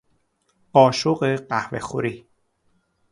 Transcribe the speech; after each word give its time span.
قاشق 0.73 1.23
قهوهخوری 1.35 2.25